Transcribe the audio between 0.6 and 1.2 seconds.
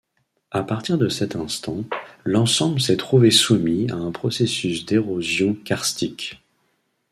partir de